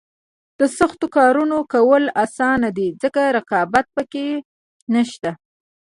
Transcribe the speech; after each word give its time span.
د 0.59 0.61
سختو 0.77 1.05
کارونو 1.17 1.57
کول 1.73 2.03
اسانه 2.23 2.69
دي 2.77 2.87
ځکه 3.03 3.21
رقابت 3.37 3.85
پکې 3.95 4.25
نشته. 4.93 5.31